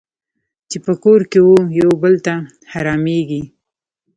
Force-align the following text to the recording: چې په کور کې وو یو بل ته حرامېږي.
چې 0.69 0.77
په 0.85 0.93
کور 1.03 1.21
کې 1.31 1.39
وو 1.45 1.57
یو 1.81 1.91
بل 2.01 2.13
ته 2.25 2.33
حرامېږي. 2.71 3.43